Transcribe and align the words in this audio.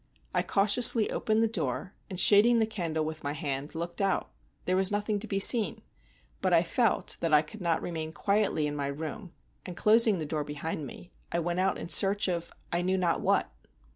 I 0.33 0.41
cautiously 0.41 1.11
opened 1.11 1.43
the 1.43 1.47
door, 1.47 1.93
and, 2.09 2.19
shading 2.19 2.57
the 2.57 2.65
candle 2.65 3.05
with 3.05 3.23
my 3.23 3.33
hand, 3.33 3.75
looked 3.75 4.01
out—there 4.01 4.75
was 4.75 4.91
nothing 4.91 5.19
to 5.19 5.27
be 5.27 5.37
seen; 5.37 5.83
but 6.41 6.51
I 6.51 6.63
felt 6.63 7.17
that 7.19 7.35
I 7.35 7.43
could 7.43 7.61
not 7.61 7.83
remain 7.83 8.11
quietly 8.11 8.65
in 8.65 8.75
my 8.75 8.87
room, 8.87 9.31
and, 9.63 9.77
closing 9.77 10.17
the 10.17 10.25
door 10.25 10.43
behind 10.43 10.87
me, 10.87 11.11
I 11.31 11.37
went 11.37 11.59
out 11.59 11.77
in 11.77 11.87
search 11.87 12.27
of 12.27 12.51
I 12.73 12.81
knew 12.81 12.97
not 12.97 13.21
what. 13.21 13.51